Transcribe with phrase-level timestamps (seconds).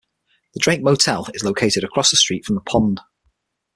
[0.55, 3.01] The Drake Motel is located across the street from The Pond.